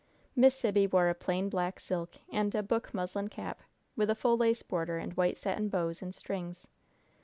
[0.35, 3.59] Miss Sibby wore a plain black silk and a book muslin cap,
[3.95, 6.67] with a full lace border and white satin bows and strings.